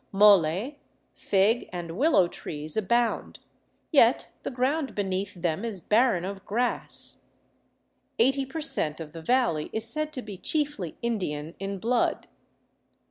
Molle, 0.11 0.77
fig, 1.13 1.69
and 1.71 1.95
willow 1.95 2.27
trees 2.27 2.75
abound, 2.75 3.37
yet 3.91 4.29
the 4.41 4.49
ground 4.49 4.95
beneath 4.95 5.35
them 5.35 5.63
is 5.63 5.79
barren 5.79 6.25
of 6.25 6.43
grass. 6.43 7.27
Eighty 8.17 8.47
percent, 8.47 8.99
of 8.99 9.13
the 9.13 9.21
valley 9.21 9.69
is 9.71 9.87
said 9.87 10.11
to 10.13 10.23
be 10.23 10.37
chiefly 10.39 10.97
Indian 11.03 11.53
in 11.59 11.77
blood. 11.77 12.25